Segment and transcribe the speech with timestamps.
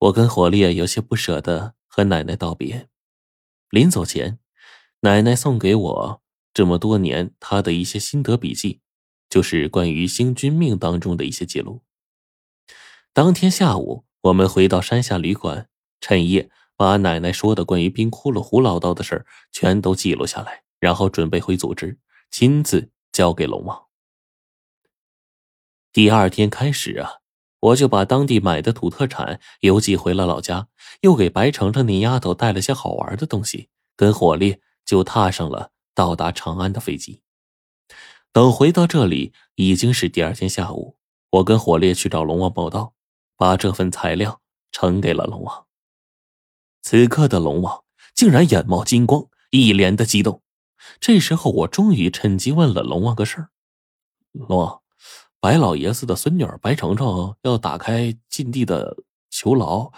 [0.00, 2.88] 我跟火烈有些不舍得和奶奶道别。
[3.68, 4.38] 临走前，
[5.00, 6.22] 奶奶送给我
[6.54, 8.80] 这么多年她的一些心得笔记，
[9.28, 11.82] 就是关于星君命当中的一些记录。
[13.12, 15.68] 当天下午，我们回到山下旅馆，
[16.00, 21.98] 趁夜把奶奶说的关于冰窟窿胡老道的事儿全都记录下来，然后准备回组织，
[22.30, 23.86] 亲自交给龙王。
[25.92, 27.19] 第二天开始啊，
[27.60, 30.68] 我就把当地买的土特产邮寄回了老家，
[31.02, 37.22] 又给白程程那丫头带了些好玩的东西，跟火烈就踏上了到达长安的飞机。
[38.32, 40.96] 等回到这里，已经是第二天下午，
[41.30, 42.94] 我跟火烈去找龙王报道。
[43.40, 45.64] 把这份材料呈给了龙王。
[46.82, 47.84] 此刻的龙王
[48.14, 50.42] 竟然眼冒金光，一脸的激动。
[51.00, 53.48] 这时候，我终于趁机问了龙王个事儿
[54.32, 54.79] ：“龙王，
[55.40, 58.94] 白老爷子的孙女白程程要打开禁地的
[59.30, 59.90] 囚牢，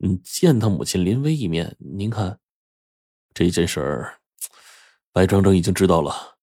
[0.00, 1.74] 嗯，见他母亲临危一面。
[1.78, 2.38] 您看，
[3.32, 4.20] 这件事儿，
[5.10, 6.36] 白程程已经知道了。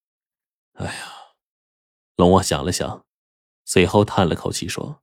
[0.73, 0.92] 哎呀，
[2.16, 3.06] 龙王想了想，
[3.64, 5.02] 随后叹了口气说。”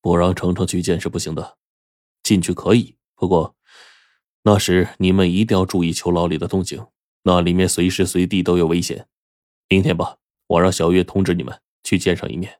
[0.00, 1.56] 不让程程去见是不行的，
[2.22, 3.56] 进去可以，不过
[4.42, 6.86] 那时你们一定要注意囚牢里的动静，
[7.22, 9.08] 那里面随时随地都有危险。
[9.66, 12.58] 明天吧，我让小月通知你们去见上一面。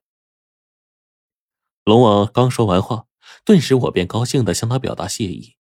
[1.84, 3.06] 龙王刚说完话，
[3.44, 5.56] 顿时我便高兴的向他表达谢意。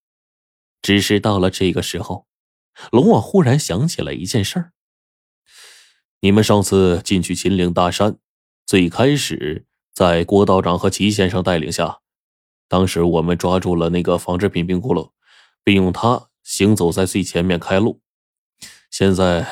[0.80, 2.28] 只是到了这个时候，
[2.92, 4.72] 龙王忽然想起了一件事儿：
[6.20, 8.18] 你们上次进去秦岭大山，
[8.64, 9.66] 最开始。
[9.94, 12.00] 在郭道长和齐先生带领下，
[12.66, 15.12] 当时我们抓住了那个仿制品冰窟窿，
[15.62, 18.02] 并用它行走在最前面开路。
[18.90, 19.46] 现在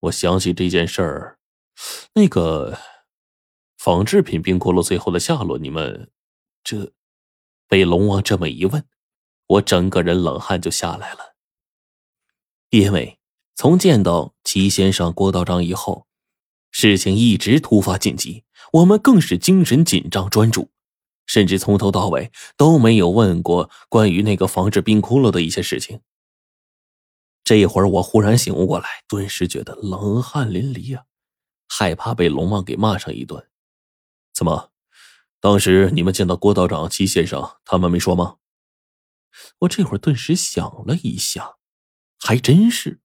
[0.00, 1.38] 我想起这件事儿，
[2.14, 2.78] 那个
[3.78, 6.10] 仿制品冰窟窿最后的下落，你们
[6.64, 6.92] 这
[7.68, 8.84] 被龙王这么一问，
[9.46, 11.36] 我整个人冷汗就下来了。
[12.70, 13.18] 因为
[13.54, 16.08] 从见到齐先生、郭道长以后，
[16.72, 18.44] 事情一直突发紧急。
[18.72, 20.70] 我们更是精神紧张专注，
[21.24, 26.00] 甚至从头到尾都没有问过关于那个防止冰窟窿的一些事情。
[27.44, 31.04] 这一会儿我忽然醒悟过来，顿时觉得冷汗淋漓啊，
[31.68, 33.48] 害怕被龙王给骂上一顿。
[34.38, 34.70] 怎么，
[35.40, 38.36] 当时你们见到郭道长、齐先生，他们没说吗？
[39.58, 41.56] 我这会儿顿时想了一下，
[42.20, 43.00] 还真是，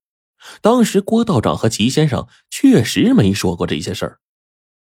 [0.61, 4.19] 当时郭道长和齐先生确实没说过这些事儿。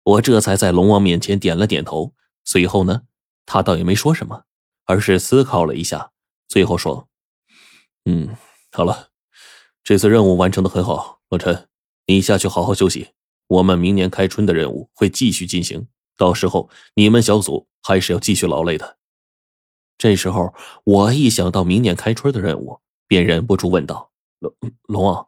[0.03, 3.05] 我这才在龙王面前点了点头，随后呢，
[3.47, 4.44] 他倒也没说什么，
[4.84, 6.12] 而是思考了一下，
[6.47, 7.09] 最后说
[8.05, 8.37] ：“嗯，
[8.71, 9.09] 好了，
[9.82, 11.71] 这次任务完成的很好，老陈，
[12.05, 13.12] 你下去好好休息。
[13.47, 15.87] 我们明年开春的任务会继续进行，
[16.17, 18.99] 到时候你们小组还是要继续劳累的。”
[19.99, 20.55] 这时候，
[20.85, 24.11] 我一想到明年开春的任务，便忍不住问道
[24.41, 25.27] ：“龙龙王，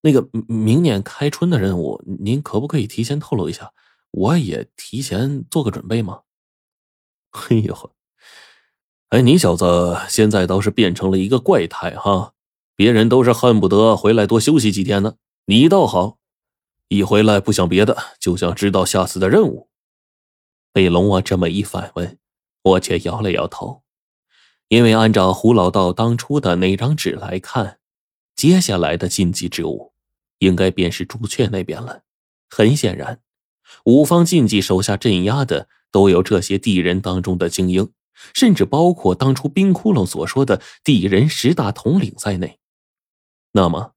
[0.00, 3.72] 那个明年开春的任务，您可不可以提前透露一下？”
[4.10, 6.22] 我也提前做个准备吗？
[7.32, 7.92] 哎呦，
[9.10, 12.32] 哎，你小子现在倒是变成了一个怪胎哈！
[12.74, 16.16] 别人都是恨不得回来多休息几天呢，你倒好，
[16.88, 19.68] 一回来不想别的，就想知道下次的任务。
[20.78, 22.18] 被龙王这么一反问，
[22.62, 23.82] 我却摇了摇头，
[24.68, 27.80] 因为按照胡老道当初的那张纸来看，
[28.36, 29.92] 接下来的禁忌之物，
[30.38, 32.02] 应该便是朱雀那边了。
[32.48, 33.20] 很显然。
[33.86, 37.90] 五方禁忌手下镇压的都有这些地人当中的精英，
[38.32, 42.60] 甚至包括当初冰窟窿所说的地人十大统领在内。
[43.50, 43.94] 那么，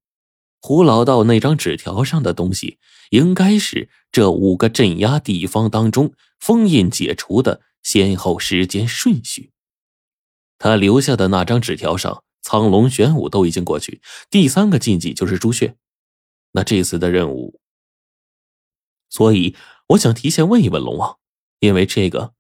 [0.60, 2.80] 胡老道那张纸条上的东西，
[3.12, 9.54] 应该是这五个镇压地方当中封印解除的先后时间顺序。
[10.58, 15.78] 他留下的那张纸条上，苍龙玄武都已经过去，第三个禁忌就是朱雀。
[16.52, 17.62] 那这次的任务。
[19.10, 19.56] 所以，
[19.88, 21.18] 我想提前问一问龙王，
[21.60, 22.34] 因为这个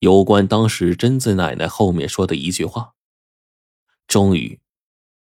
[0.00, 2.94] 有关当时贞子奶奶后面说的一句话。
[4.06, 4.60] 终于，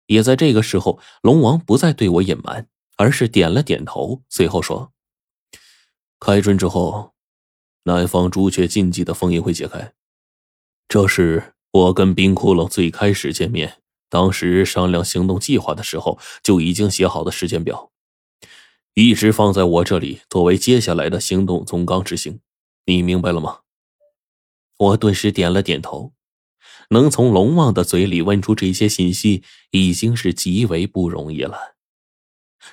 [0.06, 4.92] 也在这个时候，龙王不再对我隐瞒，而是点了点头，随后说
[6.20, 7.14] ：“开春之后，
[7.86, 9.92] 南方朱雀禁忌的封印会解开。
[10.88, 17.90] 这是我跟冰窟窿最开始见面，当时商量行动计划的时候就已经写好的时间表。”
[18.94, 22.40] 一直放在我这里，作为接下来的行动总纲执行，
[22.86, 23.60] 你明白了吗？
[24.78, 26.12] 我顿时点了点头。
[26.90, 31.76] 能从龙王的嘴里问出这些信息，已经是极为不容易了。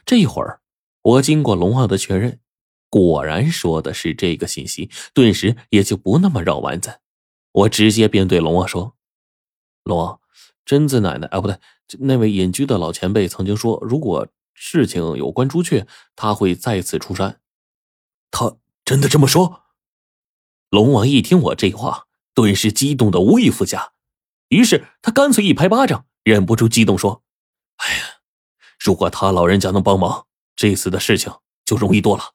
[0.06, 0.62] 这会儿，
[1.01, 2.39] 我经过龙王的确认，
[2.94, 7.00] 果然说的是这个信息，顿时也就不那么绕弯子。
[7.51, 8.95] 我直接便对龙王说
[9.81, 10.19] ：“龙王，
[10.63, 11.57] 贞子奶奶，哎，不对，
[12.01, 17.42] 那位隐居的老前辈曾经说，如果事情有关朱雀，他会再次出山。
[18.30, 19.63] 他真的这么说？”
[20.69, 22.06] 龙王一听我这话，
[22.36, 23.94] 顿时激动的无以复加，
[24.50, 27.24] 于是他干脆一拍巴掌，忍不住激动说
[27.78, 28.04] ：“哎呀，
[28.78, 31.34] 如果他老人家能帮忙，这次的事情
[31.66, 32.34] 就容易多了。”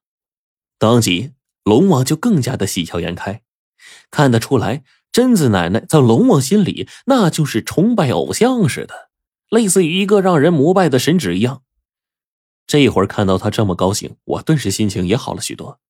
[0.78, 1.32] 当即，
[1.64, 3.42] 龙王就更加的喜笑颜开，
[4.10, 9.10] 看得出来，贞子奶奶在龙王心里那就是崇拜偶像似的，
[9.50, 11.62] 类似于一个让人膜拜的神祇一样。
[12.66, 15.80] 这会儿看到他这么高兴，我顿时心情也好了许多。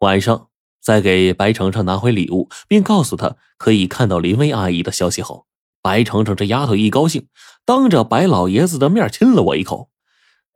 [0.00, 0.48] 晚上。
[0.80, 5.46] 在给白程程拿回礼物，并告诉他可以看到林薇阿姨的消息后，
[5.82, 7.26] 白程程这丫头一高兴，
[7.66, 9.90] 当着白老爷子的面亲了我一口，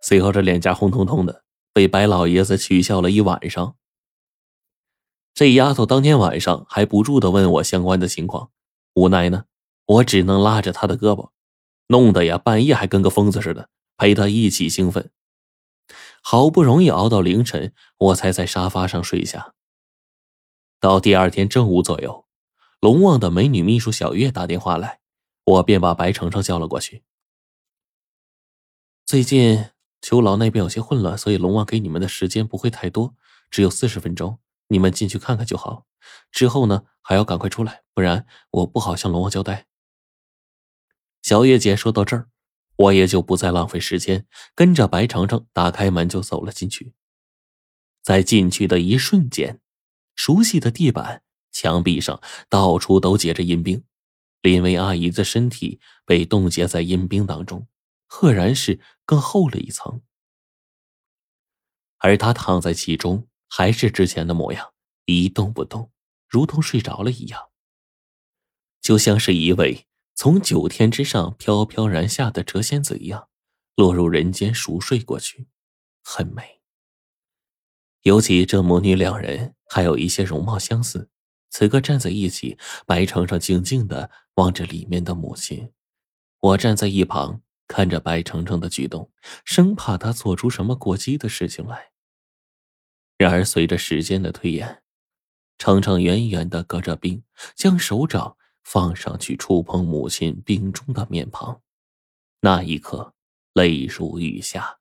[0.00, 1.42] 随后这脸颊红彤彤的，
[1.72, 3.76] 被白老爷子取笑了一晚上。
[5.34, 8.50] 这丫头当天晚上还不住的问我相关的情况，
[8.94, 9.46] 无奈呢，
[9.86, 11.30] 我只能拉着她的胳膊，
[11.86, 15.10] 弄得呀半夜还跟个疯子似的，陪她一起兴奋。
[16.22, 19.54] 好不容易熬到凌晨，我才在沙发上睡下。
[20.78, 22.26] 到第二天正午左右，
[22.80, 25.00] 龙旺的美女秘书小月打电话来，
[25.44, 27.02] 我便把白程程叫了过去。
[29.06, 29.70] 最近
[30.02, 33.14] 邱老那边有些混乱，所以龙王给你们的时间不会太多，
[33.50, 34.38] 只有四十分钟，
[34.68, 35.86] 你们进去看看就好。
[36.30, 39.66] 之后呢，还要赶快出来，不然我不好向龙王交代。
[41.22, 42.28] 小月姐说到这儿，
[42.76, 46.92] 我也就不再浪费时间，跟着白程程打开门就走了进去。
[48.02, 49.60] 在进去的一瞬间。
[50.14, 52.20] 熟悉的地板、墙壁上
[52.50, 53.82] 到处都结着阴冰，
[54.42, 57.66] 林薇阿姨的身体被冻结在阴冰当中，
[58.14, 60.02] 赫然是更厚了一层。
[61.96, 64.74] 而她躺在其中，还是之前的模样，
[65.06, 65.90] 一动不动，
[66.28, 67.48] 如同睡着了一样，
[68.82, 73.30] 就像是一位从九天之上飘飘然下的谪仙子一样，
[73.76, 75.48] 落入人间熟睡过去，
[76.04, 76.60] 很美。
[78.02, 81.08] 尤其这母女两人还有一些容貌相似，
[81.48, 85.72] 此刻站在一起，白程程静静的望着里面的母亲，
[86.40, 89.10] 我站在一旁看着白程程的举动，
[89.44, 91.92] 生怕他做出什么过激的事情来。
[93.16, 94.82] 然而随着时间的推延，
[95.58, 97.22] 程程远远的隔着冰，
[97.54, 101.62] 将手掌放上去触碰母亲冰中的面庞，
[102.40, 103.14] 那一刻
[103.52, 104.80] 泪如雨下，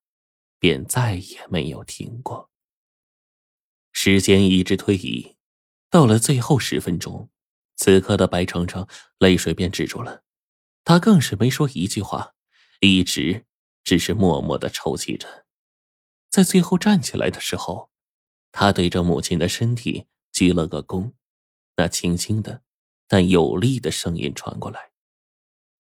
[0.58, 2.50] 便再也没有停过。
[3.92, 5.36] 时间一直推移，
[5.90, 7.30] 到了最后十分钟，
[7.76, 8.88] 此刻的白程程
[9.20, 10.24] 泪水便止住了，
[10.84, 12.34] 他更是没说一句话，
[12.82, 13.46] 一直
[13.84, 15.46] 只是默默的抽泣着。
[16.30, 17.92] 在最后站起来的时候，
[18.52, 21.14] 他对着母亲的身体鞠了个躬，
[21.76, 22.64] 那轻轻的
[23.08, 24.92] 但有力的声音传过来，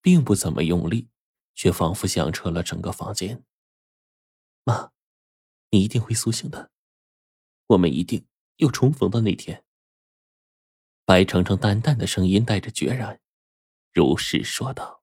[0.02, 1.10] 并不怎么用力，
[1.56, 3.44] 却仿佛响彻了整个房间。
[4.64, 4.92] 妈，
[5.72, 6.70] 你一定会苏醒的。
[7.68, 8.28] 我们一定
[8.58, 9.64] 有重逢的那天。
[11.04, 13.20] 白程程淡淡的声音带着决然，
[13.92, 15.01] 如是说道。